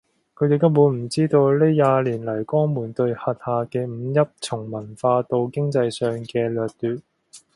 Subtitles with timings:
[0.35, 7.01] 佢哋根本唔知道呢廿年嚟江門對轄下嘅五邑從文化到經濟上嘅掠奪